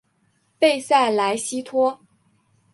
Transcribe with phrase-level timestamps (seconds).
[0.57, 1.99] 贝塞莱西托。